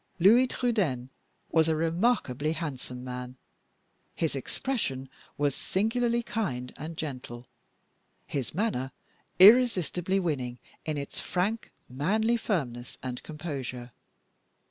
Louis 0.17 0.47
Trudaine 0.47 1.09
was 1.51 1.67
a 1.69 1.75
remarkably 1.75 2.53
handsome 2.53 3.03
man. 3.03 3.35
His 4.15 4.35
expression 4.35 5.09
was 5.37 5.53
singularly 5.53 6.23
kind 6.23 6.73
and 6.75 6.97
gentle; 6.97 7.45
his 8.25 8.55
manner 8.55 8.91
irresistibly 9.37 10.19
winning 10.19 10.57
in 10.87 10.97
its 10.97 11.19
frank, 11.21 11.69
manly 11.87 12.37
firmness 12.37 12.97
and 13.03 13.21
composure. 13.21 13.91